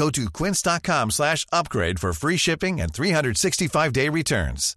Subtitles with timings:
[0.00, 4.76] Go to quince.com slash upgrade for free shipping and 365-day returns.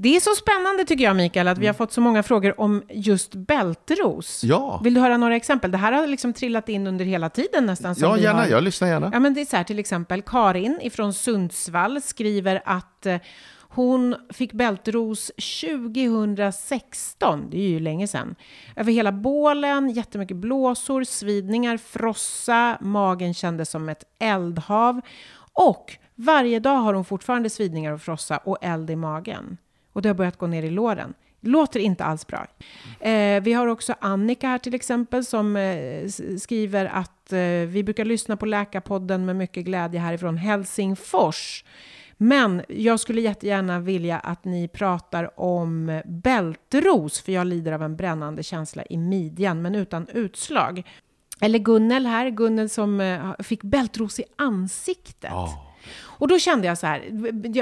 [0.00, 2.82] Det är så spännande tycker jag, Mikael, att vi har fått så många frågor om
[2.90, 4.44] just bältros.
[4.44, 4.80] Ja.
[4.84, 5.70] Vill du höra några exempel?
[5.70, 7.94] Det här har liksom trillat in under hela tiden nästan.
[7.94, 8.40] som Ja, gärna.
[8.40, 8.46] Har...
[8.46, 9.10] Jag lyssnar gärna.
[9.12, 10.22] Ja, men det är så här till exempel.
[10.22, 13.16] Karin ifrån Sundsvall skriver att eh,
[13.78, 18.34] hon fick bältros 2016, det är ju länge sedan,
[18.76, 25.00] över hela bålen, jättemycket blåsor, svidningar, frossa, magen kändes som ett eldhav
[25.52, 29.56] och varje dag har hon fortfarande svidningar och frossa och eld i magen.
[29.92, 31.14] Och det har börjat gå ner i låren.
[31.40, 32.46] Låter inte alls bra.
[33.00, 38.04] Eh, vi har också Annika här till exempel som eh, skriver att eh, vi brukar
[38.04, 41.64] lyssna på Läkarpodden med mycket glädje härifrån Helsingfors.
[42.20, 47.96] Men jag skulle jättegärna vilja att ni pratar om bältros, för jag lider av en
[47.96, 50.82] brännande känsla i midjan, men utan utslag.
[51.40, 55.30] Eller Gunnel här, Gunnel som eh, fick bältros i ansiktet.
[55.32, 55.64] Ja.
[56.00, 57.00] Och då kände jag så här,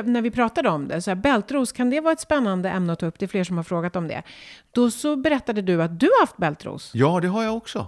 [0.02, 2.98] när vi pratade om det, så här, bältros, kan det vara ett spännande ämne att
[2.98, 3.18] ta upp?
[3.18, 4.22] Det är fler som har frågat om det.
[4.72, 6.90] Då så berättade du att du har haft bältros.
[6.94, 7.86] Ja, det har jag också.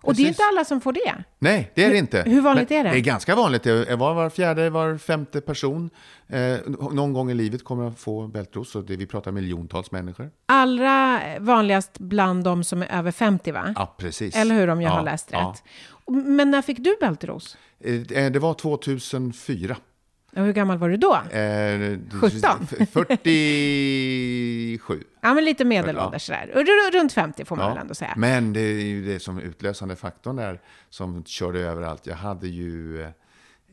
[0.00, 0.40] Och det är Precis.
[0.40, 1.24] inte alla som får det.
[1.38, 2.22] Nej, det är det inte.
[2.26, 2.90] hur vanligt Men är det?
[2.90, 3.66] Det är ganska vanligt.
[3.66, 5.90] Var var fjärde, var femte person
[6.26, 6.56] eh,
[6.92, 8.70] någon gång i livet kommer att få bältros.
[8.70, 10.30] Så det, vi pratar miljontals människor.
[10.46, 13.74] Allra vanligast bland de som är över 50, va?
[13.76, 14.36] Ja, precis.
[14.36, 15.54] Eller hur, om jag ja, har läst ja.
[15.54, 15.62] rätt.
[16.26, 17.56] Men när fick du bältros?
[17.84, 19.76] Eh, Det var 2004.
[20.38, 21.14] Och hur gammal var du då?
[21.14, 22.66] Eh, 17.
[22.92, 25.04] 47.
[25.20, 26.50] Ja, men lite medelålders sådär.
[26.54, 27.70] Och r- Runt 50 får man Ja.
[27.74, 28.12] väl ändå säga.
[28.16, 30.60] Men det är ju det som utlösande faktorn där
[30.90, 32.06] som körde över allt.
[32.06, 33.02] Jag hade ju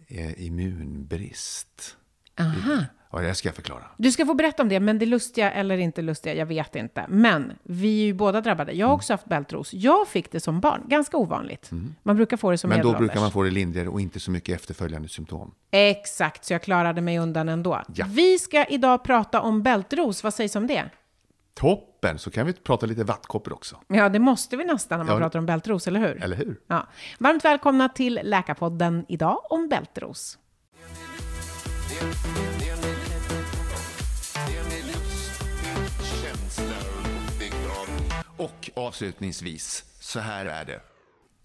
[0.08, 1.98] eh, immunbrist.
[2.40, 2.86] Aha.
[3.12, 3.84] Ja, det ska jag förklara.
[3.98, 7.06] Du ska få berätta om det, men det lustiga eller inte lustiga, jag vet inte.
[7.10, 8.72] Men vi är ju båda drabbade.
[8.72, 8.96] Jag har Mm.
[8.96, 9.74] också haft bältros.
[9.74, 11.70] Jag fick det som barn, ganska ovanligt.
[12.04, 13.00] Man brukar få det som Men då medelålders.
[13.08, 15.52] brukar man få det lindrigare och inte så mycket efterföljande symptom.
[15.72, 17.82] Exakt, så jag klarade mig undan ändå.
[17.96, 18.06] Ja.
[18.10, 20.24] Vi ska idag prata om bältros.
[20.24, 20.90] Vad sägs om det?
[21.54, 22.20] Toppen!
[22.20, 23.76] Så kan vi prata lite vattkoppor också.
[23.88, 25.20] Ja, det måste vi nästan när man Ja.
[25.20, 26.24] pratar om bältros, eller hur?
[26.24, 26.60] Eller hur?
[26.68, 26.88] Ja.
[27.20, 30.38] Varmt välkomna till Läkarpodden idag om bältros.
[38.38, 40.95] Och avslutningsvis, så här är det.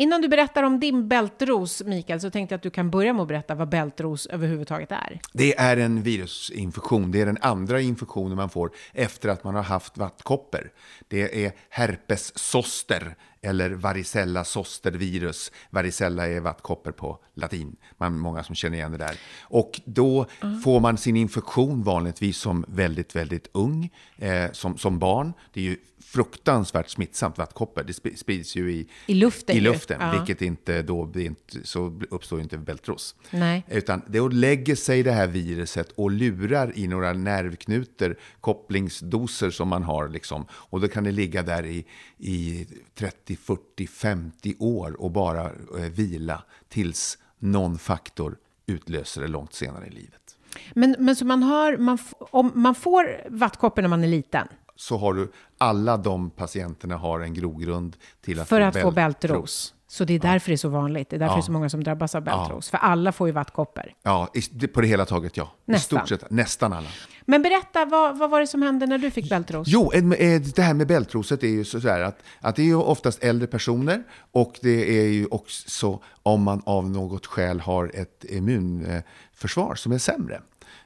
[0.01, 3.23] Innan du berättar om din bältros, Mikael, så tänkte jag att du kan börja med
[3.23, 5.21] att berätta vad bältros överhuvudtaget är.
[5.33, 7.11] Det är en virusinfektion.
[7.11, 10.71] Det är den andra infektionen man får efter att man har haft vattkoppor.
[11.09, 15.53] Det är herpes zoster eller varicella zoster virus.
[15.71, 17.77] Varicella är vattkoppor på latin.
[17.97, 19.19] Man många som känner igen det där.
[19.43, 20.27] Och då
[20.65, 25.33] får man sin infektion vanligtvis som väldigt, väldigt ung, eh, som, som barn.
[25.53, 25.77] Det är ju
[26.13, 27.83] fruktansvärt smittsamt vattkoppor.
[27.83, 30.11] Det sp- sprids ju i, I luften i luften Ja.
[30.19, 33.15] vilket inte då blir inte, så uppstår inte bältros.
[33.31, 33.65] Nej.
[33.69, 39.83] Utan det lägger sig det här viruset och lurar i några nervknutor, kopplingsdoser som man
[39.83, 40.09] har.
[40.09, 40.47] Liksom.
[40.53, 41.87] Och då kan det ligga där i,
[42.19, 45.45] i 30, 40, 50 år och bara
[45.79, 50.37] eh, vila tills någon faktor utlöser det långt senare i livet.
[50.75, 54.49] Men, men så man, har, man, om, man får vattkoppor när man är liten
[54.81, 58.91] Så har du, alla de patienterna har en grogrund till att för få att få
[58.91, 59.75] bältros.
[59.89, 61.11] Så det är därför det är så vanligt.
[61.11, 61.37] Det är därför Ja.
[61.37, 62.71] det är så många som drabbas av bältros.
[62.71, 63.85] För alla får ju vattkoppor.
[64.03, 64.29] Ja,
[64.75, 65.53] på det hela taget ja.
[65.65, 65.99] Nästan.
[65.99, 66.89] I stort sett nästan alla.
[67.25, 69.69] Men berätta, vad, vad var det som hände när du fick bältros?
[69.69, 72.77] Jo, eh, det här med bältroset är ju så här att, att det är ju
[72.77, 74.03] oftast äldre personer
[74.33, 79.99] och det är ju också om man av något skäl har ett immunförsvar som är
[79.99, 80.41] sämre.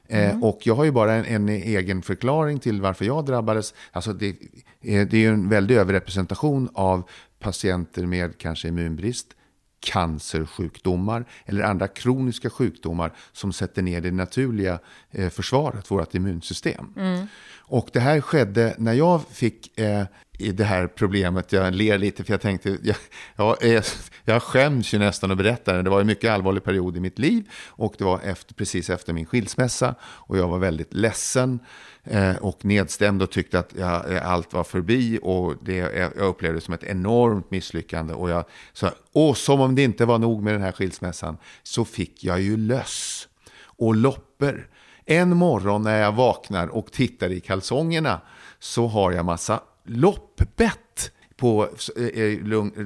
[0.07, 3.73] Eh, och jag har ju bara en, en egen förklaring till varför jag drabbades.
[3.91, 4.29] Alltså det,
[4.81, 7.09] eh, det är ju en väldig överrepresentation av
[7.39, 9.27] patienter med kanske immunbrist,
[9.79, 14.79] cancersjukdomar eller andra kroniska sjukdomar som sätter ner det naturliga
[15.11, 16.93] eh, försvaret, vårt immunsystem.
[16.97, 17.27] Mm.
[17.67, 20.05] Och det här skedde när jag fick eh,
[20.39, 21.51] i det här problemet.
[21.51, 22.95] Jag ler lite för jag tänkte, jag,
[23.35, 23.83] jag, eh,
[24.25, 25.81] jag skäms ju nästan att berätta det.
[25.81, 29.13] Det var en mycket allvarlig period i mitt liv och det var efter, precis efter
[29.13, 31.59] min skilsmässa och jag var väldigt ledsen
[32.03, 36.17] eh, och nedstämd och tyckte att jag, eh, allt var förbi och det, eh, jag
[36.17, 38.13] upplevde det som ett enormt misslyckande.
[38.13, 41.85] Och jag sa, och som om det inte var nog med den här skilsmässan så
[41.85, 43.27] fick jag ju löss
[43.77, 44.67] och lopper.
[45.05, 48.21] En morgon när jag vaknar och tittar i kalsongerna
[48.59, 51.69] så har jag massa loppbett på,
[52.13, 52.39] eh,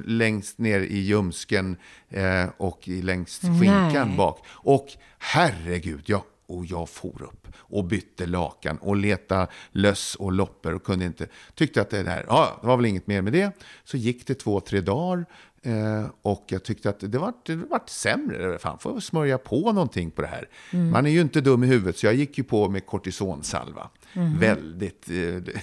[0.04, 1.76] längst ner i ljumsken
[2.08, 4.16] eh, och längst skinkan Nej.
[4.16, 4.46] bak.
[4.48, 4.88] Och
[5.18, 10.84] herregud, jag, och jag for upp och bytte lakan och letade löss och loppor och
[10.84, 11.26] kunde inte.
[11.54, 13.52] Tyckte att det där, ja, det var väl inget mer med det.
[13.84, 15.26] Så gick det två, tre dagar.
[15.62, 18.58] Eh, och jag tyckte att det var, det var sämre.
[18.58, 20.48] Fan, får smörja på någonting på det här.
[20.72, 20.90] Mm.
[20.90, 23.90] Man är ju inte dum i huvudet, så jag gick ju på med kortisonsalva.
[24.12, 24.38] Mm.
[24.38, 25.54] Väldigt eh,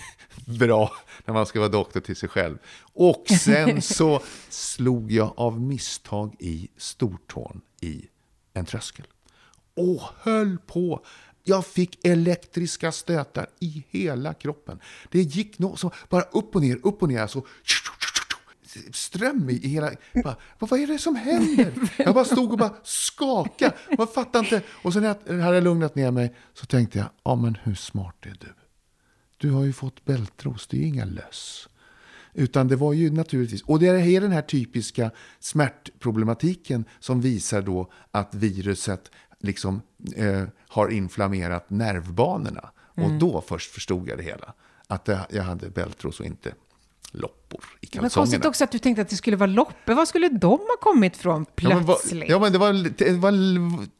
[0.59, 0.91] bra
[1.25, 2.57] när man ska vara doktor till sig själv.
[2.93, 8.05] Och sen så slog jag av misstag i stortån i
[8.53, 9.05] en tröskel.
[9.75, 11.05] Och höll på.
[11.43, 14.79] Jag fick elektriska stötar i hela kroppen.
[15.11, 17.21] Det gick nog så bara upp och ner, upp och ner.
[17.21, 17.41] Alltså,
[18.91, 19.91] ström i hela...
[20.23, 21.73] Bara, vad är det som händer?
[21.97, 23.75] Jag bara stod och bara skakade.
[23.97, 24.61] Jag fattade inte.
[24.69, 28.15] Och sen när jag hade lugnat ner mig så tänkte jag, ja men hur smart
[28.21, 28.53] är du?
[29.37, 31.69] Du har ju fått bältros, det är ju inga löss.
[32.33, 37.91] Utan det var ju naturligtvis, och det är den här typiska smärtproblematiken som visar då
[38.11, 39.81] att viruset liksom
[40.15, 42.69] eh, har inflammerat nervbanorna.
[42.95, 43.11] Mm.
[43.11, 44.53] Och då först förstod jag det hela.
[44.87, 46.53] Att jag hade bältros och inte
[47.51, 48.01] loppor i kalsongerna.
[48.01, 49.93] Men konstigt också att du tänkte att det skulle vara loppor.
[49.93, 52.11] Var skulle de ha kommit från plötsligt?
[52.11, 53.31] Ja, men, ja, men det, var, det var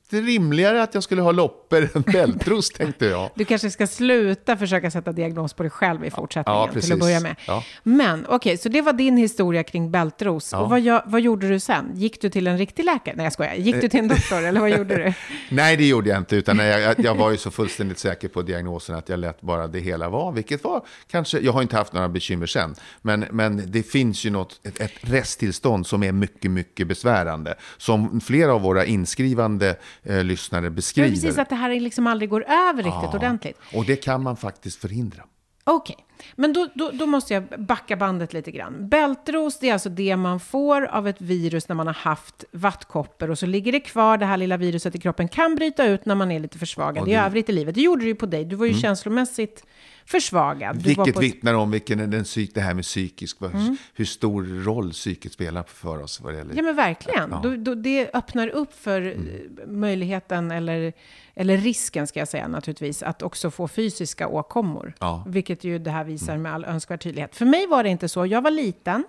[0.10, 3.30] det rimligare att jag skulle ha loppor än bältros, tänkte jag.
[3.36, 7.00] Du kanske ska sluta försöka sätta diagnos på dig själv i fortsättningen, ja, till att
[7.00, 7.36] börja med.
[7.48, 7.64] Ja.
[7.84, 10.50] Men okej, okay, så det var din historia kring bältros.
[10.52, 10.60] Ja.
[10.60, 11.92] Och vad, vad gjorde du sen?
[11.94, 13.16] Gick du till en riktig läkare?
[13.16, 13.56] Nej, jag skojar.
[13.56, 15.14] Gick du till en doktor, eller vad gjorde du?
[15.56, 18.96] Nej, det gjorde jag inte, utan jag, jag var ju så fullständigt säker på diagnosen
[18.96, 22.10] att jag lät bara det hela vara, vilket var kanske, jag har inte haft några
[22.10, 26.88] bekymmer sen, men, men det finns ju något, ett, ett resttillstånd som är mycket, mycket
[26.88, 31.10] besvärande, som flera av våra inskrivande eh, lyssnare beskriver.
[31.10, 33.58] Men precis, att det här liksom aldrig går över riktigt ja, ordentligt.
[33.74, 35.24] Och det kan man faktiskt förhindra.
[35.64, 36.28] Okej, okay.
[36.36, 38.90] men då, då, då, måste jag backa bandet lite grann.
[38.90, 43.30] Bältros, det är alltså det man får av ett virus när man har haft vattkoppor
[43.30, 46.16] och så ligger det kvar, det här lilla viruset i kroppen, kan bryta ut när
[46.16, 47.12] man är lite försvagad det...
[47.12, 47.76] i övrigt i livet.
[47.76, 48.82] Det gjorde det ju på dig, du var ju mm.
[48.82, 49.64] känslomässigt
[50.08, 50.78] försvagad.
[50.78, 51.20] Du Vilket på...
[51.20, 53.78] vittnar om vilken, den, det här med psykisk, mm.
[53.94, 56.22] hur stor roll psyket spelar för oss.
[56.22, 56.56] Vad det gäller.
[56.56, 57.30] Ja, men verkligen.
[57.32, 57.40] Ja.
[57.44, 59.80] Då, då, det öppnar upp för mm.
[59.80, 60.94] möjligheten, eller,
[61.36, 64.94] eller risken ska jag säga naturligtvis, att också få fysiska åkommor.
[65.00, 65.24] Ja.
[65.28, 66.44] Vilket ju det här visar mm.
[66.44, 67.36] med all önskvärd tydlighet.
[67.36, 68.26] För mig var det inte så.
[68.26, 69.04] Jag var liten.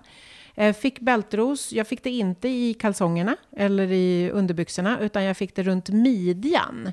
[0.54, 1.72] Eh, fick bältros.
[1.72, 6.92] Jag fick det inte i kalsongerna eller i underbyxorna, utan jag fick det runt midjan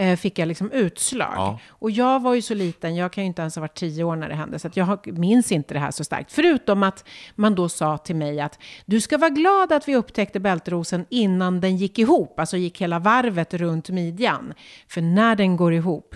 [0.00, 1.32] eh, fick jag liksom utslag.
[1.36, 1.58] Ja.
[1.68, 4.16] Och jag var ju så liten, jag kan ju inte ens ha varit tio år
[4.16, 6.32] när det hände, så att jag minns inte det här så starkt.
[6.32, 7.04] Förutom att
[7.34, 11.60] man då sa till mig att du ska vara glad att vi upptäckte bältrosen innan
[11.60, 14.54] den gick ihop, alltså gick hela varvet runt midjan.
[14.88, 16.14] För när den går ihop,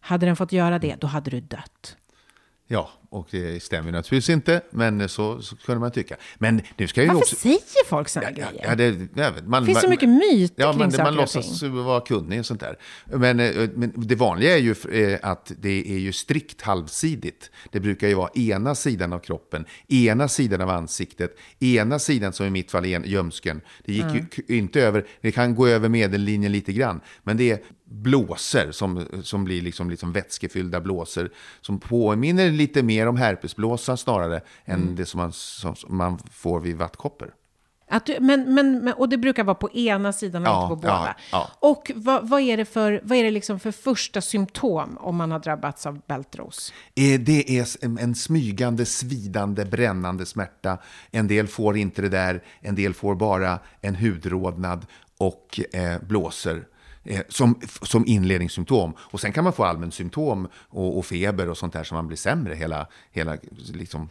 [0.00, 1.96] hade den fått göra det, då hade du dött.
[2.66, 6.16] Ja, och det stämmer naturligtvis inte, men så, så kunde man tycka.
[6.38, 7.36] Men nu ska ju Varför också...
[7.36, 8.66] säger folk sådana ja, grejer?
[8.68, 12.00] Ja, det, ja, man, det finns så mycket myter ja, kring saker Man låtsas vara
[12.00, 12.78] kunnig och sånt där.
[13.06, 17.50] Men, eh, men det vanliga är ju eh, att det är ju strikt halvsidigt.
[17.70, 22.46] Det brukar ju vara ena sidan av kroppen, ena sidan av ansiktet, ena sidan som
[22.46, 23.60] i mitt fall är gömsken.
[23.84, 24.26] Det gick mm.
[24.48, 27.58] ju inte över, det kan gå över medellinjen lite grann, men det är
[27.92, 34.40] blåser som, som blir liksom, liksom vätskefyllda blåser som påminner lite mer om herpesblåsan snarare
[34.64, 34.88] mm.
[34.88, 37.34] än det som man, som man får vid vattkoppor.
[37.92, 40.76] Att du, men, men, och det brukar vara på ena sidan och ja, inte på
[40.76, 40.88] båda.
[41.06, 41.50] Ja, ja.
[41.68, 45.30] Och vad, vad, är det, för, vad är det liksom för första symptom om man
[45.30, 46.72] har drabbats av bältros?
[46.94, 47.66] Eh, det är
[48.00, 50.78] en smygande, svidande, brännande smärta.
[51.10, 54.86] En del får inte det där, en del får bara en hudrodnad
[55.18, 56.64] och eh, blåser
[57.28, 58.94] som, som inledningssymptom.
[58.98, 62.16] Och sen kan man få allmänsymptom och, och feber och sånt där så man blir
[62.16, 63.36] sämre hela, hela
[63.74, 64.08] liksom,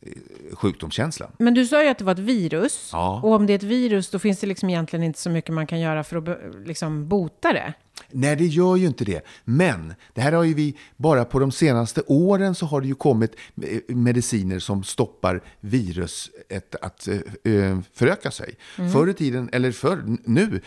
[0.00, 0.12] eh,
[0.56, 1.30] sjukdomskänslan.
[1.38, 2.90] Men du sa ju att det var ett virus.
[2.92, 3.20] Ja.
[3.24, 5.66] Och om det är ett virus, då finns det liksom egentligen inte så mycket man
[5.66, 7.74] kan göra för att liksom bota det.
[8.12, 9.26] Nej, det gör ju inte det.
[9.44, 12.94] Men det här har ju vi, bara på de senaste åren så har det ju
[12.94, 17.08] kommit eh, mediciner som stoppar virus ett, att
[17.46, 18.54] uh, föröka sig.
[18.78, 18.92] Mm.
[18.92, 20.60] Förr i tiden, eller förr, nu,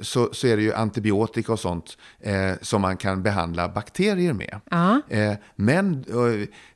[0.00, 4.60] så, så är det ju antibiotika och sånt uh, som man kan behandla bakterier med.
[4.72, 5.34] Uh.
[5.56, 6.04] men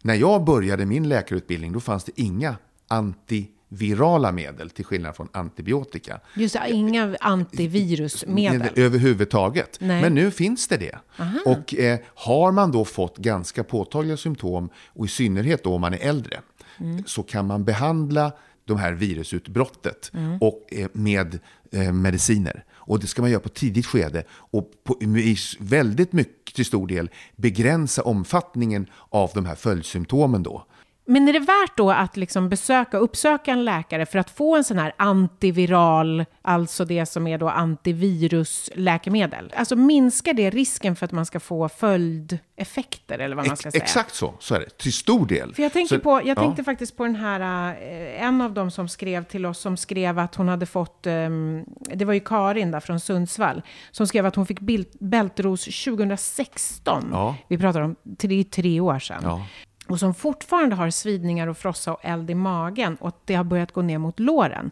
[0.03, 2.57] när jag började min läkarutbildning, då fanns det inga
[2.89, 6.21] anti virala medel till skillnad från antibiotika.
[6.37, 8.69] Just det, inga antivirusmedel.
[8.77, 9.77] Överhuvudtaget.
[9.81, 10.03] Nej.
[10.03, 10.99] Men nu finns det det.
[11.19, 11.39] Aha.
[11.47, 15.95] Och eh, har man då fått ganska påtagliga symptom, och i synnerhet då om man
[15.95, 16.41] är äldre,
[16.79, 17.05] mm.
[17.07, 18.33] så kan man behandla
[18.65, 20.39] de här virusutbrottet mm.
[20.41, 21.39] och, eh, med
[21.73, 22.65] eh, mediciner.
[22.87, 26.87] Och det ska man göra på tidigt skede och på, i väldigt mycket till stor
[26.87, 30.67] del begränsa omfattningen av de här följdsymptomen då.
[31.07, 34.65] Men är det värt då att liksom besöka, uppsöka en läkare för att få en
[34.65, 39.53] sån här antiviral, alltså det som är då antivirusläkemedel?
[39.57, 43.85] Alltså minskar det risken för att man ska få följdeffekter eller vad man ska säga?
[43.85, 44.79] Exakt så, så är det.
[44.79, 45.55] Till stor del.
[45.55, 48.71] För jag tänkte, så, på, jag tänkte faktiskt på den här, eh, en av dem
[48.71, 52.71] som skrev till oss, som skrev att hon hade fått, um, det var ju Karin
[52.71, 54.61] där från Sundsvall, som skrev att hon fick
[55.01, 57.09] bältros 2016.
[57.13, 57.37] Ja.
[57.49, 59.21] Vi pratar om, det är tre år sedan.
[59.23, 59.47] Ja
[59.89, 63.73] och som fortfarande har svidningar och frossa och eld i magen och det har börjat
[63.73, 64.71] gå ner mot låren.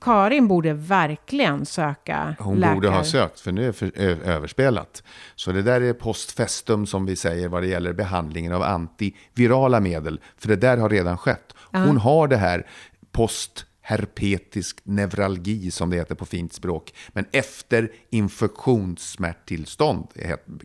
[0.00, 2.74] Karin borde verkligen söka Hon läkare.
[2.74, 5.02] borde ha sökt, för nu är det överspelat.
[5.34, 10.20] Så det där är postfestum som vi säger vad det gäller behandlingen av antivirala medel.
[10.36, 11.54] För det där har redan skett.
[11.72, 11.98] Hon uh -huh.
[11.98, 12.66] har det här
[13.12, 16.94] post herpetisk neuralgi som det heter på fint språk.
[17.08, 20.06] Men efter infektionssmärttillstånd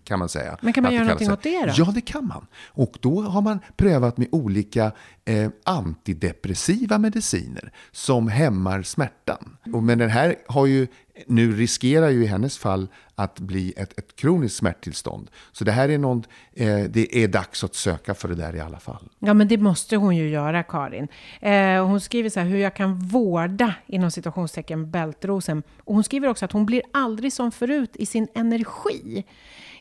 [0.04, 0.58] kan man säga.
[0.62, 1.74] Men kan man göra någonting åt det då?
[1.76, 2.48] Ja, det kan man.
[2.68, 4.92] Och då har man prövat med olika
[5.26, 9.58] eh, antidepressiva mediciner som hämmar smärtan.
[9.74, 10.88] Och, men den här har ju
[11.28, 15.32] nu riskerar ju i hennes fall att bli ett, ett kroniskt smärttillstånd.
[15.52, 18.60] Så det här är någon, eh, det är dags att söka för det där i
[18.60, 19.10] alla fall.
[19.20, 21.08] Ja, men det måste hon ju göra, Karin.
[21.42, 25.64] Eh, hon skriver så här, hur jag kan vårda, inom situationstecken, bältrosen.
[25.78, 29.26] Och hon skriver också att hon blir aldrig som förut i sin energi.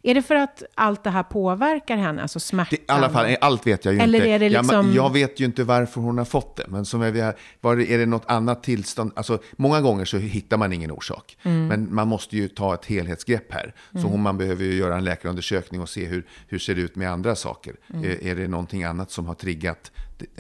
[0.02, 2.78] Är det för att allt det här påverkar henne, alltså smärtan?
[2.86, 4.30] Det, I alla fall, allt vet jag ju Eller inte.
[4.30, 4.86] Är det liksom...
[4.86, 6.64] jag, jag vet ju inte varför hon har fått det.
[6.68, 9.12] Men som är, var, är det något annat tillstånd?
[9.16, 11.36] Alltså, många gånger så hittar man ingen orsak.
[11.42, 11.66] Mm.
[11.66, 13.74] Men man måste ju ta ett helhetsgrepp här.
[13.92, 14.20] Så mm.
[14.20, 17.34] man behöver ju göra en läkarundersökning och se hur, hur ser det ut med andra
[17.34, 17.74] saker.
[17.94, 18.04] Mm.
[18.04, 19.92] Är, är det någonting annat som har triggat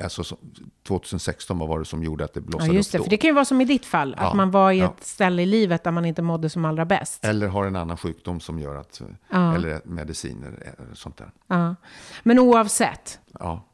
[0.02, 0.36] alltså
[0.86, 3.04] 2016, vad var det som gjorde att det blossade ja, just det, upp då?
[3.04, 4.94] För det kan ju vara som i ditt fall, ja, att man var i ja.
[4.98, 7.24] ett ställe i livet där man inte mådde som allra bäst.
[7.24, 9.54] Eller har en annan sjukdom som gör att, ja.
[9.54, 11.30] eller mediciner, eller sånt där.
[11.46, 11.74] Ja.
[12.22, 13.20] Men oavsett,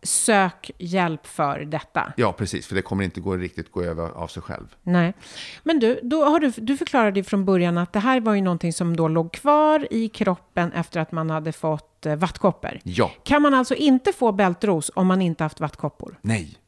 [0.03, 2.13] sök hjälp för detta.
[2.17, 4.75] Ja, precis, för det kommer inte gå, riktigt gå över av sig själv.
[4.83, 5.15] Nej.
[5.63, 8.73] Men du, då har du, du förklarade från början att det här var ju någonting
[8.73, 12.81] som då låg kvar i kroppen efter att man hade fått fått eh, vattkoppor.
[12.85, 13.11] Ja.
[13.25, 16.19] Kan man alltså inte få bältros om man inte haft vattkoppor?
[16.23, 16.59] Nej.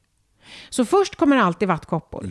[0.70, 2.30] Så först kommer alltid vattkoppor.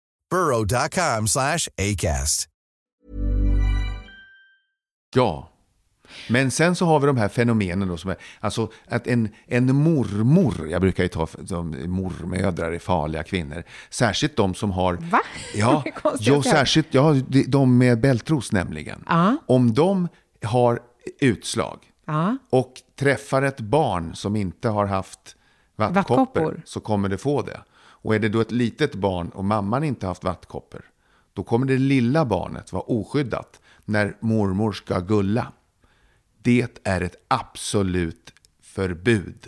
[0.31, 2.47] burrow.com slash ACAST.
[5.15, 5.47] Ja.
[6.29, 9.75] Men sen så har vi de här fenomenen då som är, alltså att en, en
[9.75, 14.93] mormor, jag brukar ju ta som mormödrar är farliga kvinnor, särskilt de som har...
[14.93, 15.19] Va?
[15.55, 15.83] Ja,
[16.23, 16.41] säga.
[16.43, 17.15] särskilt ja,
[17.47, 19.03] de- med bältros nämligen.
[19.09, 19.37] Ja.
[19.45, 20.07] Om de
[20.43, 20.79] har
[21.19, 22.37] utslag Ja.
[22.49, 25.35] och träffar ett barn som inte har haft
[25.75, 26.61] vattkoppor, Vattkoppor.
[26.65, 27.61] så kommer det få det.
[28.01, 30.81] Och är det då ett litet barn och mamman inte haft vattkoppor,
[31.33, 35.51] då kommer det lilla barnet vara oskyddat när mormor ska gulla.
[36.43, 39.47] Det är ett absolut förbud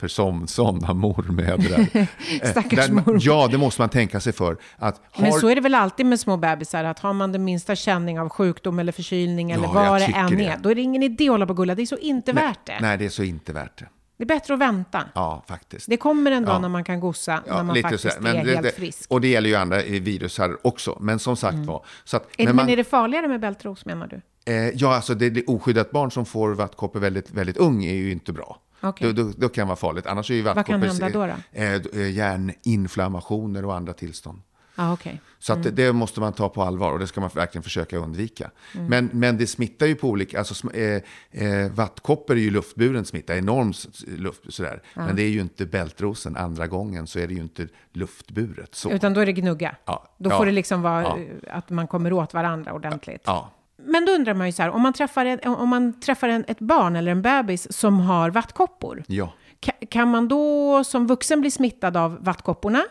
[0.00, 1.86] för som, sådana mormödrar.
[2.42, 3.18] Eh, Stackars man- mormor.
[3.22, 4.56] Ja, det måste man tänka sig för.
[4.76, 7.44] Att har, Men så är det väl alltid med små bebisar, att har man den
[7.44, 10.44] minsta känning av sjukdom eller förkylning eller Ja, vad det än det.
[10.46, 11.74] är, då är det ingen idé att hålla på och gulla.
[11.74, 12.78] Det är så inte nej, värt det.
[12.80, 13.88] Nej, det är så inte värt det.
[14.20, 15.04] Det är bättre att vänta.
[15.14, 15.86] Ja, faktiskt.
[15.88, 16.58] Det kommer en dag Ja.
[16.58, 18.20] när man kan gossa, Ja, när man faktiskt.
[18.20, 19.10] Men är det, helt frisk.
[19.10, 20.98] Och det gäller ju andra eh, virusar också.
[21.00, 21.84] Men som sagt var.
[22.04, 24.20] Så att, Är, men man, är det farligare med bältros menar du?
[24.52, 28.12] eh, ja, alltså det, det oskyddat barn som får vattkoppor väldigt, väldigt ung är ju
[28.12, 28.60] inte bra.
[28.80, 29.12] Okej.
[29.12, 30.06] Då, då, då kan det vara farligt.
[30.06, 30.80] Annars är ju Vad vattkoppor...
[30.80, 31.60] kan hända då då?
[31.60, 34.42] Eh, eh, hjärninflammationer och andra tillstånd.
[34.76, 35.20] Okej.
[35.38, 35.60] Så Mm.
[35.60, 38.50] att det, det måste man ta på allvar och det ska man verkligen försöka undvika.
[38.88, 43.36] Men, men det smittar ju på olika, alltså eh, eh, vattkoppor är ju luftburen smitta,
[43.36, 44.82] enorm s- luft, sådär.
[44.94, 48.74] Men det är ju inte bältrosen, andra gången så är det ju inte luftburet.
[48.74, 48.90] Så.
[48.90, 49.76] Utan då är det gnugga.
[49.84, 50.14] Ja.
[50.18, 50.36] Då Ja.
[50.36, 51.18] får det liksom vara Ja.
[51.18, 53.22] eh, att man kommer åt varandra ordentligt.
[53.26, 53.50] Ja,
[53.86, 56.44] Men då undrar man ju så här, om man träffar, ett, om man träffar en,
[56.48, 59.32] ett barn eller en bebis som har vattkoppor, ja.
[59.60, 62.84] ka- kan man då som vuxen bli smittad av vattkopporna?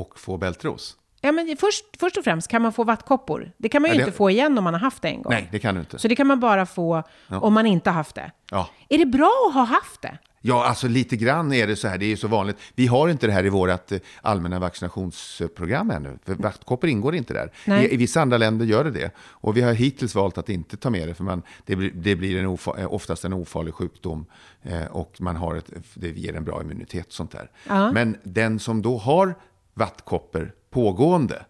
[0.00, 0.96] Och få bältros?
[1.20, 3.52] Ja, men först, först och främst kan man få vattkoppor.
[3.56, 5.22] Det kan man ju Ja, det- inte få igen om man har haft det en
[5.22, 5.32] gång.
[5.32, 5.98] Nej, det kan du inte.
[5.98, 8.30] Så det kan man bara få om man inte har haft det.
[8.50, 8.68] Ja.
[8.88, 10.18] Är det bra att ha haft det?
[10.40, 11.98] Ja, alltså lite grann är det så här.
[11.98, 12.56] Det är ju så vanligt.
[12.74, 16.18] Vi har inte det här i vårt eh, allmänna vaccinationsprogram ännu.
[16.24, 17.80] För vattkoppor ingår inte där.
[17.82, 19.10] I, I vissa andra länder gör det det.
[19.18, 21.14] Och vi har hittills valt att inte ta med det.
[21.14, 24.26] För man, det blir, det blir en ofa, eh, oftast en ofarlig sjukdom.
[24.62, 27.50] Eh, och man har ett, det ger en bra immunitet och sånt där.
[27.68, 27.92] Ja.
[27.92, 29.34] Men den som då har
[29.76, 31.44] vattkoppor pågående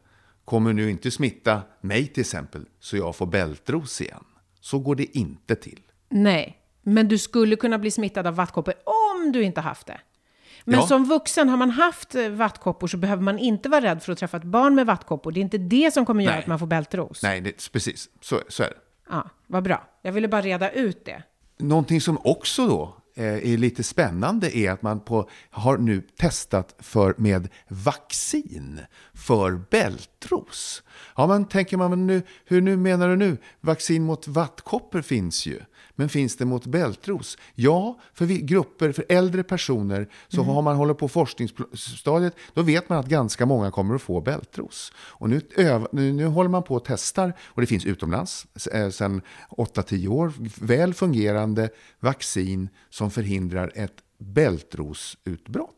[0.44, 2.64] kommer nu inte smitta mig till exempel.
[2.80, 4.24] Så jag får bältros igen.
[4.60, 5.80] Så går det inte till.
[6.08, 10.00] Nej, men du skulle kunna bli smittad av vattkoppor om du inte haft det.
[10.64, 10.86] Men Ja.
[10.86, 14.18] som vuxen, har man haft eh, vattkoppor så behöver man inte vara rädd för att
[14.18, 15.32] träffa ett barn med vattkoppor.
[15.32, 16.40] Det är inte det som kommer göra Nej.
[16.42, 17.22] att man får bältros.
[17.22, 18.08] Nej, det, precis.
[18.20, 18.76] Så, så är det.
[19.10, 19.88] Ja, vad bra.
[20.02, 21.22] Jag ville bara reda ut det.
[21.58, 26.74] Någonting som också då Eh, är lite spännande är att man på, har nu testat
[26.78, 28.80] för, med vaccin
[29.14, 30.82] för bältros.
[31.16, 33.36] Ja, man tänker man, nu, hur nu menar du nu?
[33.60, 35.60] Vaccin mot vattkoppor finns ju.
[35.96, 37.38] Men finns det mot bältros?
[37.54, 42.88] Ja, för vi, grupper, för äldre personer, så har man håller på forskningsstadiet, då vet
[42.88, 44.92] man att ganska många kommer att få bältros.
[44.98, 48.90] Och nu, öv, nu, nu håller man på och testar, och det finns utomlands eh,
[48.90, 50.32] sedan 8-10 år,
[50.66, 51.68] väl fungerande
[52.00, 55.70] vaccin som förhindrar ett bältrosutbrott.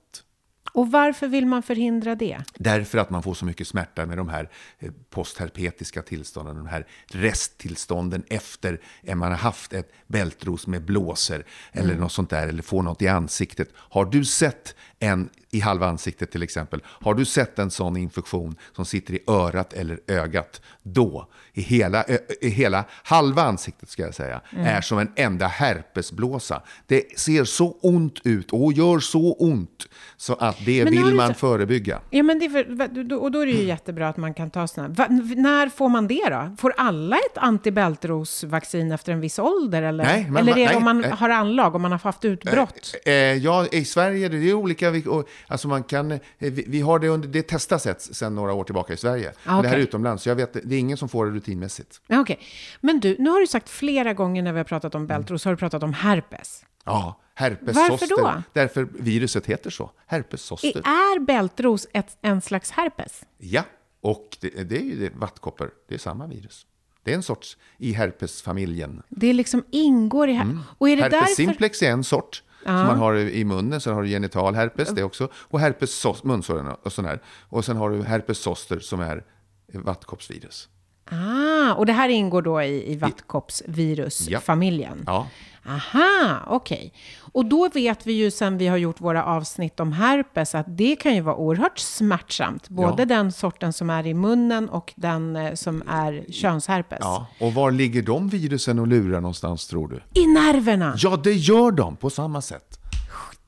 [0.79, 2.39] Och varför vill man förhindra det?
[2.55, 6.87] Därför att man får så mycket smärta med de här eh, postherpetiska tillstånden, de här
[7.07, 12.63] resttillstånden efter att man har haft ett bältros med blåser eller något sånt där, eller
[12.63, 13.69] får något i ansiktet.
[13.75, 18.57] Har du sett en i halva ansiktet till exempel, har du sett en sån infektion
[18.77, 22.05] som sitter i örat eller ögat, då i hela,
[22.41, 26.63] i hela halva ansiktet ska jag säga, är som en enda herpesblåsa.
[26.87, 31.29] Det ser så ont ut och gör så ont så att det Men vill man
[31.29, 32.01] så- förebygga.
[32.11, 34.95] Ja, men det för, och då är det ju jättebra att man kan ta sådana.
[34.95, 35.07] Va,
[35.37, 36.57] när får man det då?
[36.59, 39.83] Får alla ett antibältrosvaccin efter en viss ålder?
[39.83, 41.11] Eller, Nej, men eller är det nej, om man nej.
[41.11, 42.95] har anlag, om man har haft utbrott?
[43.05, 44.91] Eh, ja, i Sverige, det är olika.
[44.91, 48.35] vi- och- Alltså man kan, eh, vi, vi har det under, det testas ett sedan
[48.35, 49.33] några år tillbaka i Sverige.
[49.45, 51.33] Ah, Men Det här är utomlands, så jag vet, det är ingen som får det
[51.33, 52.01] rutinmässigt.
[52.09, 52.41] Okej,
[52.81, 55.53] men du, nu har du sagt flera gånger när vi har pratat om bältros, har
[55.53, 56.65] du pratat om herpes.
[56.85, 58.43] Ja, herpes Varför då?
[58.53, 59.91] Därför viruset heter så.
[60.07, 60.83] Herpes zoster.
[60.85, 63.23] Är bältros ett, en slags herpes?
[63.39, 63.63] Ja,
[64.01, 65.71] och det, det är ju det, vattkoppor.
[65.89, 66.67] Det är samma virus.
[67.03, 69.03] Det är en sorts i herpesfamiljen.
[69.09, 71.35] Det liksom ingår i her- Och är det herpes därför...
[71.35, 73.81] simplex är en sort som man har i munnen.
[73.81, 75.29] Sen har du genital herpes, det också.
[75.35, 77.23] Och herpes sos- munsåren och sån här.
[77.49, 79.25] Och sen har du herpes zoster som är
[79.73, 80.69] vattkoppsvirus.
[81.11, 85.03] Ah, och det här ingår då i, i vattkoppsvirusfamiljen?
[85.07, 85.27] Ja.
[85.69, 86.93] Aha, okej.
[87.33, 90.97] Och då vet vi ju sen vi har gjort våra avsnitt om herpes att det
[90.97, 92.69] kan ju vara oerhört smärtsamt.
[92.69, 93.07] Både Ja.
[93.07, 96.99] den sorten som är i munnen och den eh, som är könsherpes.
[97.01, 100.21] Ja, och var ligger de virusen och lurar någonstans tror du?
[100.21, 100.95] I nerverna!
[100.97, 102.75] Ja, det gör de på samma sätt.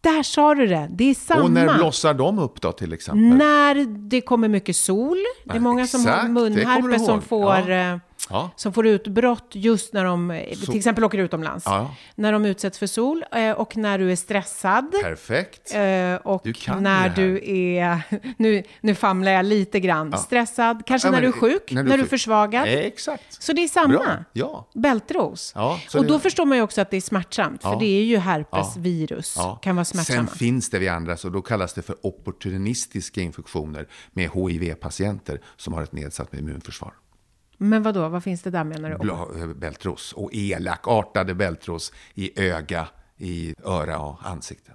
[0.02, 0.88] Där sa du det.
[0.90, 1.42] Det är samma.
[1.42, 3.22] Och när blossar de upp då till exempel?
[3.38, 5.16] När det kommer mycket sol.
[5.44, 8.00] Det är många som exakt, har kommer du munherpes som får, Ja.
[8.30, 8.50] Ja.
[8.56, 11.66] som får utbrott just när de eh, till exempel åker utomlands.
[11.66, 11.94] Ja.
[12.14, 14.94] När de utsätts för sol eh, och när du är stressad.
[15.02, 15.74] Perfekt.
[15.74, 17.40] Eh, och Du kan när du
[17.76, 18.00] är,
[18.36, 21.90] nu, nu famlar jag lite grann, stressad, kanske Ja, när du är sjuk, när, du
[21.90, 22.10] är är sjuk.
[22.10, 22.68] försvagad.
[22.68, 23.42] Eh, Exakt.
[23.42, 24.24] Så det är samma.
[24.32, 24.68] Ja.
[24.74, 25.52] Bältros.
[25.54, 27.76] Ja, och då förstår man ju också att det är smärtsamt, för Ja.
[27.78, 30.28] det är ju herpesvirus, kan vara Sen smärtsamma.
[30.28, 35.82] finns det vid andra, så då kallas det för opportunistiska infektioner med HIV-patienter som har
[35.82, 36.92] ett nedsatt immunförsvar.
[37.62, 38.08] Men vad då?
[38.08, 38.96] vad finns det där menar du?
[38.96, 44.72] Bla- Bältros och elakartade bältros i öga, i öra och ansikte.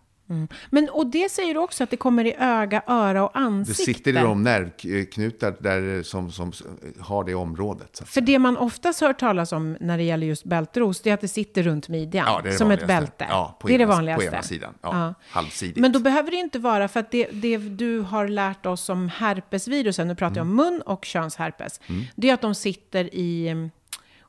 [0.69, 3.83] Men, och det säger du också att det kommer i öga, öra och Det ansikte.
[3.83, 6.51] sitter i de nervknutar där, som, som
[6.99, 8.01] har det området.
[8.05, 11.21] För det man oftast hör talas om när det gäller just bältros, det är att
[11.21, 12.25] det sitter runt midjan.
[12.27, 13.01] Ja, det det som ett vanligaste.
[13.17, 13.25] bälte.
[13.29, 14.25] Ja, på det är det ena- på vanligaste.
[14.25, 14.73] ena sidan.
[14.81, 15.77] Ja, halvsidigt.
[15.77, 19.09] Men då behöver det inte vara, för att det, det du har lärt oss om
[19.09, 20.59] herpesvirusen, nu pratar jag Mm.
[20.59, 21.79] om mun och könsherpes,
[22.15, 23.69] det är att de sitter i,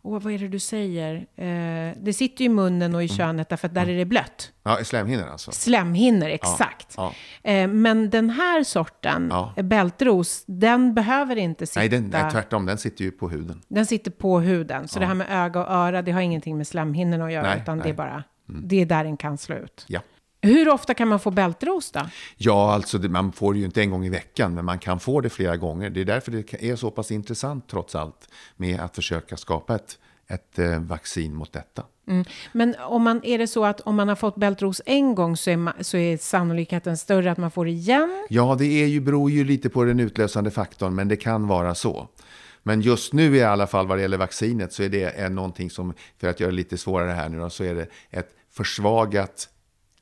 [0.06, 1.14] åh, vad är det du säger?
[1.36, 3.16] Eh, det sitter ju i munnen och i Mm.
[3.16, 4.52] könet därför att där är det blött.
[4.62, 5.52] Ja, i slemhinnan alltså.
[5.52, 6.94] Slemhinnor, exakt.
[6.96, 7.12] ja.
[7.42, 9.54] Eh, men den här sorten, Ja.
[9.62, 11.80] bältros, den behöver inte sitta...
[11.80, 12.66] Nej, den, nej, tvärtom.
[12.66, 13.62] Den sitter ju på huden.
[13.68, 14.88] Den sitter på huden.
[14.88, 17.58] Så det här med öga och öra, det har ingenting med slemhinnorna att göra, Nej,
[17.62, 17.92] utan det är nej.
[17.92, 19.84] bara, det är där den kan slå ut.
[19.88, 20.00] Ja.
[20.46, 22.00] Hur ofta kan man få bältros då?
[22.36, 25.00] Ja, alltså det, man får det ju inte en gång i veckan, men man kan
[25.00, 25.90] få det flera gånger.
[25.90, 29.98] Det är därför det är så pass intressant trots allt med att försöka skapa ett,
[30.28, 31.82] ett eh, vaccin mot detta.
[32.52, 35.50] Men om man, är det så att om man har fått bältros en gång så
[35.50, 38.26] är, ma- så är sannolikheten större att man får det igen?
[38.28, 41.74] Ja, det är ju, beror ju lite på den utlösande faktorn, men det kan vara
[41.74, 42.08] så.
[42.62, 45.70] Men just nu i alla fall vad det gäller vaccinet så är det är någonting
[45.70, 49.48] som, för att göra det lite svårare här nu då, så är det ett försvagat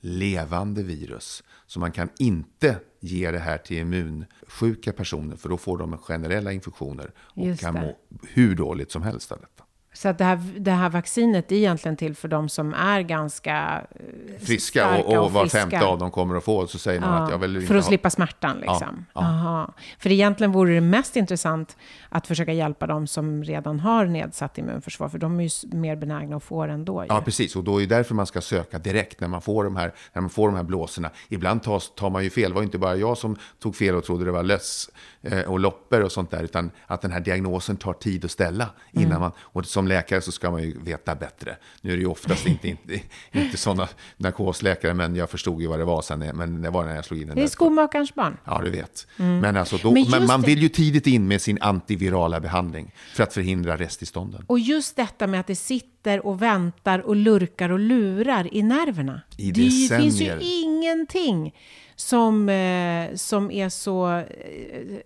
[0.04, 1.44] levande virus.
[1.66, 6.52] Så man kan inte ge det här till immunsjuka personer, för då får de generella
[6.52, 7.80] infektioner och Just kan det.
[7.80, 7.96] må
[8.28, 9.63] hur dåligt som helst av detta.
[9.94, 13.82] Så att det här, det här vaccinet är egentligen till för de som är ganska
[13.90, 17.10] eh, Friska starka och, och var femte av dem kommer att få, så säger man
[17.18, 17.88] Ja, att jag vill inte för att ha...
[17.88, 19.06] slippa smärtan liksom.
[19.14, 19.20] ja.
[19.20, 19.72] Aha.
[19.98, 21.76] För egentligen vore det mest intressant
[22.08, 26.36] att försöka hjälpa de som redan har nedsatt immunförsvar, för de är ju mer benägna
[26.36, 27.02] att få det ändå.
[27.02, 27.06] ju.
[27.08, 27.56] Ja, precis.
[27.56, 30.22] Och då är det därför man ska söka direkt när man får de här, när
[30.22, 31.10] man får de här blåsorna.
[31.28, 32.50] Ibland tas, tar man ju fel.
[32.50, 34.90] Det var inte bara jag som tog fel och trodde det var löss
[35.22, 38.68] eh, och loppor och sånt där, utan att den här diagnosen tar tid att ställa
[38.92, 39.20] innan Mm.
[39.20, 39.32] man...
[39.38, 41.56] Och som läkare så ska man ju veta bättre.
[41.80, 43.00] Nu är det ju oftast inte, inte,
[43.32, 46.94] inte sådana narkosläkare, men jag förstod ju vad det var sen, men det var när
[46.94, 48.36] jag slog in den Det är skomakarens barn.
[48.44, 49.06] Ja, du vet.
[49.16, 53.22] Men, alltså då, Men men, man vill ju tidigt in med sin antivirala behandling för
[53.22, 54.44] att förhindra resttillstånden.
[54.46, 59.20] Och just detta med att det sitter och väntar och lurkar och lurar i nerverna.
[59.36, 61.54] I det finns ju ingenting
[61.96, 64.24] som, eh, som är så eh,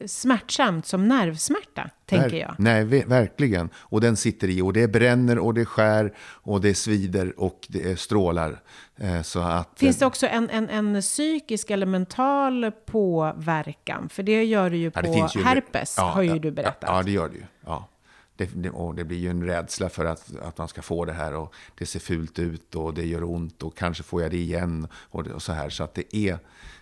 [0.06, 2.54] smärtsamt som nervsmärta, tänker Ver- jag.
[2.58, 3.68] Nej, ve- verkligen.
[3.76, 8.00] Och den sitter i och det bränner och det skär och det svider och det
[8.00, 8.60] strålar.
[8.96, 14.08] Eh, så att, Finns det eh, också en, en, en psykisk eller mental påverkan?
[14.08, 16.38] För det gör du ju ja, på det finns ju- herpes, ja, har ju ja,
[16.38, 16.78] du berättat.
[16.86, 17.44] Ja, ja, det gör det ju.
[17.66, 17.88] Ja.
[18.38, 21.34] Det, och det blir ju en rädsla för att, att man ska få det här
[21.34, 24.88] och det ser fult ut och det gör ont och kanske får jag det igen
[24.92, 25.70] och, och så här.
[25.70, 26.38] Så att det är,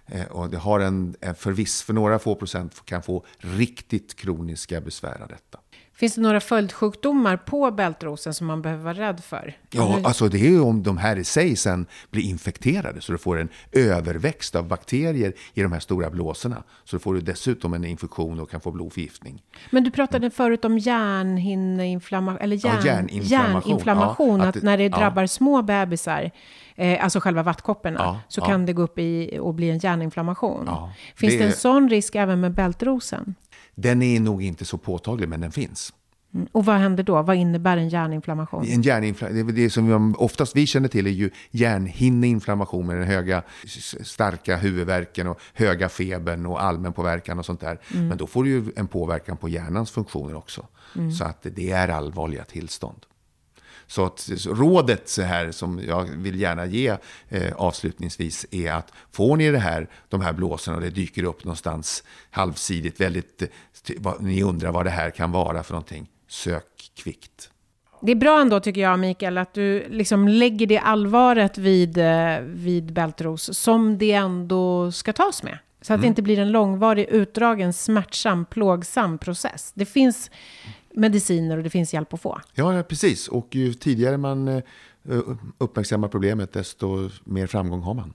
[0.07, 4.81] eh, och det har en, en förviss, för några få procent kan få riktigt kroniska
[4.81, 5.59] besvär av detta.
[5.97, 9.57] Finns det några följdsjukdomar på bältrosen som man behöver vara rädd för?
[9.71, 13.19] Ja, alltså det är ju om de här i sig sen blir infekterade så du
[13.19, 16.63] får en överväxt av bakterier i de här stora blåsorna.
[16.85, 19.43] Så får du dessutom en infektion och kan få blodförgiftning.
[19.71, 23.61] Men du pratade förut om hjärnhinneinflammation, eller Ja, hjärn, hjärninflammation.
[23.71, 24.99] hjärninflammation, Ja, att, att när det ja.
[24.99, 26.31] drabbar små bebisar,
[26.75, 28.45] eh, alltså själva vattkopporna, Ja, så ja.
[28.47, 30.65] kan det gå upp i och bli en hjärninflammation.
[30.67, 33.35] Ja, Finns det, det en sån risk även med bältrosen?
[33.77, 35.93] Den är nog inte så påtaglig, men den finns.
[36.53, 37.23] Och vad händer då?
[37.23, 38.65] Vad innebär en hjärninflammation?
[38.65, 43.43] En hjärninflammation, det, som oftast vi känner till är ju hjärnhinneinflammation med den höga,
[44.03, 47.79] starka huvudvärken och höga febern och allmän påverkan och sånt där.
[47.93, 50.67] Men då får du ju en påverkan på hjärnans funktioner också.
[51.19, 52.99] Så att det är allvarliga tillstånd.
[53.87, 56.97] Så, att, rådet så här som jag vill gärna ge
[57.29, 61.45] eh, avslutningsvis är att får ni det här, de här blåsorna och det dyker upp
[61.45, 67.51] någonstans halvsidigt, väldigt, eh, ni undrar vad det här kan vara för någonting, sök kvickt.
[68.01, 72.39] Det är bra ändå tycker jag, Mikael, att du liksom lägger det allvaret vid, eh,
[72.41, 75.59] vid bältros som det ändå ska tas med.
[75.81, 79.73] Så att det inte blir en långvarig, utdragen, smärtsam, plågsam process.
[79.75, 80.31] Det finns
[80.97, 82.41] mediciner och det finns hjälp att få.
[82.55, 83.29] Ja, precis.
[83.29, 84.63] Och ju tidigare man eh,
[85.59, 88.15] uppmärksammar problemet, desto mer framgång har man.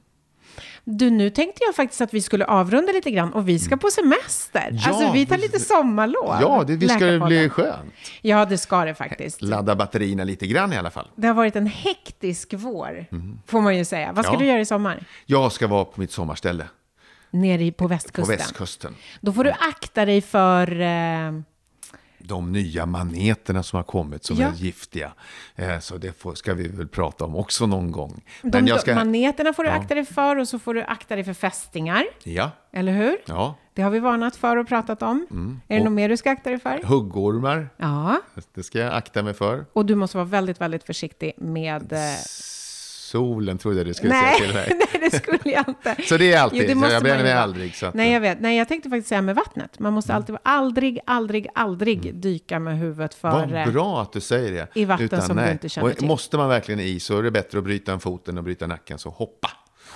[0.84, 3.90] Du, nu tänkte jag faktiskt att vi skulle avrunda lite grann och vi ska på
[3.90, 4.70] semester.
[4.72, 6.38] Ja, alltså vi tar vi- lite sommarlov.
[6.42, 7.94] Ja, det, visst ska det bli skönt.
[8.22, 9.42] Ja, det ska det faktiskt.
[9.42, 11.08] Ladda batterierna lite grann i alla fall.
[11.16, 13.06] Det har varit en hektisk vår,
[13.48, 14.12] får man ju säga.
[14.14, 14.40] Vad ska Ja.
[14.40, 15.04] du göra i sommar?
[15.26, 16.68] Jag ska vara på mitt sommarställe
[17.32, 18.38] Nere på på västkusten.
[18.38, 18.96] västkusten.
[19.22, 20.82] Då får du akta dig för...
[20.82, 21.32] Eh,
[22.26, 24.48] De nya maneterna som har kommit som Ja.
[24.48, 25.12] är giftiga.
[25.56, 28.22] Eh, Så det får, ska vi väl prata om också någon gång.
[28.42, 28.96] de, Men jag ska...
[28.96, 32.04] Maneterna får du akta dig för och så får du akta dig för fästingar.
[32.24, 33.18] Ja, Eller hur?
[33.26, 33.56] ja.
[33.74, 35.28] Det har vi varnat för och pratat om.
[35.68, 36.80] Är det Och- något mer du ska akta dig för?
[36.84, 38.22] Huggormar, Ja.
[38.54, 39.66] det ska jag akta mig för.
[39.74, 41.94] Och du måste vara väldigt, väldigt försiktig med...
[41.94, 42.00] Eh,
[43.12, 44.88] Solen trodde jag du skulle nej, säga till mig.
[44.94, 45.96] nej, det skulle jag inte.
[46.08, 47.76] Så det är alltid, Jo, det måste jag bränner mig aldrig.
[47.76, 48.42] Så att, Nej, jag vet.
[48.42, 49.80] Nej, jag tänkte faktiskt säga med vattnet.
[49.80, 53.28] Man måste alltid vara aldrig, aldrig, aldrig dyka med huvudet för...
[53.28, 54.68] eh, Vad bra att du säger det.
[54.76, 56.08] i vatten som du inte känner Och till.
[56.08, 59.00] Måste man verkligen i så är det bättre att bryta en foten och bryta nacken,
[59.00, 59.50] så hoppa.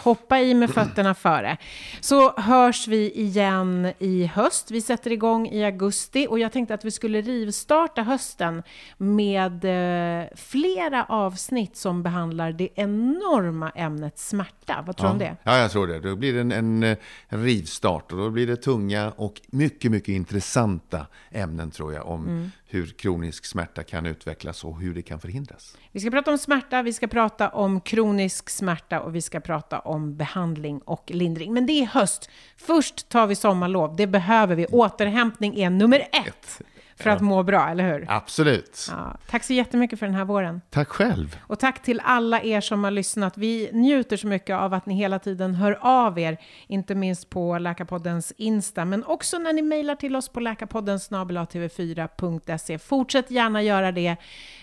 [0.05, 1.57] Hoppa i med fötterna före.
[1.99, 4.71] Så hörs vi igen i höst.
[4.71, 8.63] Vi sätter igång i augusti och jag tänkte att vi skulle rivstarta hösten
[8.97, 14.83] med eh, flera avsnitt som behandlar det enorma ämnet smärta.
[14.87, 15.37] Vad tror du om det?
[15.43, 15.99] Ja, jag tror det.
[15.99, 16.97] Då blir det en, en, eh,
[17.29, 22.25] en rivstart och då blir det tunga och mycket, mycket intressanta ämnen tror jag om
[22.25, 22.51] Mm.
[22.67, 25.77] hur kronisk smärta kan utvecklas och hur det kan förhindras.
[25.91, 29.79] Vi ska prata om smärta, vi ska prata om kronisk smärta och vi ska prata
[29.79, 31.53] om behandling och lindring.
[31.53, 32.29] Men det är höst.
[32.57, 33.95] Först tar vi sommarlov.
[33.95, 34.65] Det behöver vi.
[34.65, 36.61] Återhämtning är nummer ett
[36.95, 38.05] för att må bra, eller hur?
[38.09, 38.87] Absolut.
[38.91, 40.61] Ja, tack så jättemycket för den här våren.
[40.69, 41.39] Tack själv.
[41.47, 43.37] Och tack till alla er som har lyssnat.
[43.37, 47.57] Vi njuter så mycket av att ni hela tiden hör av er, inte minst på
[47.57, 52.79] Läkarpoddens Insta, men också när ni mejlar till oss på läkarpodden tv4.se.
[52.79, 54.15] Fortsätt gärna göra det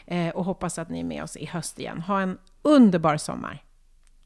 [0.06, 2.00] eh, och hoppas att ni är med oss i höst igen.
[2.00, 3.62] Ha en underbar sommar.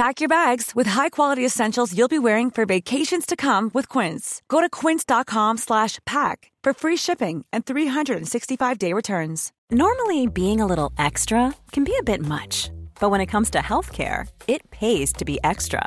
[0.00, 4.40] Pack your bags with high-quality essentials you'll be wearing for vacations to come with Quince.
[4.48, 9.52] Go to quince.com slash pack for free shipping and 365-day returns.
[9.70, 13.58] Normally, being a little extra can be a bit much, but when it comes to
[13.58, 15.86] healthcare, it pays to be extra.